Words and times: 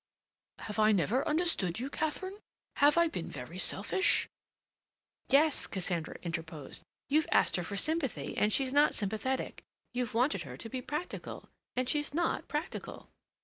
"Have 0.57 0.79
I 0.79 0.91
never 0.93 1.27
understood 1.27 1.77
you, 1.79 1.87
Katharine? 1.91 2.39
Have 2.77 2.97
I 2.97 3.07
been 3.07 3.29
very 3.29 3.59
selfish?" 3.59 4.27
"Yes," 5.29 5.67
Cassandra 5.67 6.15
interposed. 6.23 6.81
"You've 7.07 7.27
asked 7.31 7.55
her 7.57 7.63
for 7.63 7.77
sympathy, 7.77 8.35
and 8.35 8.51
she's 8.51 8.73
not 8.73 8.95
sympathetic; 8.95 9.61
you've 9.93 10.15
wanted 10.15 10.41
her 10.41 10.57
to 10.57 10.69
be 10.69 10.81
practical, 10.81 11.49
and 11.75 11.87
she's 11.87 12.15
not 12.15 12.47
practical. 12.47 13.09